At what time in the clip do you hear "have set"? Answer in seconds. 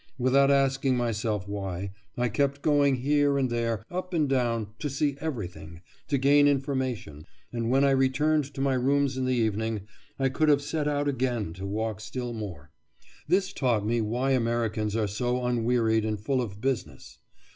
10.49-10.87